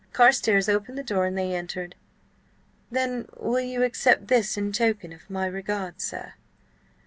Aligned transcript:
Carstares 0.13 0.67
opened 0.67 0.97
the 0.97 1.03
door 1.03 1.27
and 1.27 1.37
they 1.37 1.53
entered. 1.53 1.93
"Then 2.89 3.27
will 3.37 3.59
you 3.61 3.83
accept 3.83 4.29
this 4.29 4.57
in 4.57 4.71
token 4.71 5.13
of 5.13 5.29
my 5.29 5.45
regard, 5.45 6.01
sir?" 6.01 6.33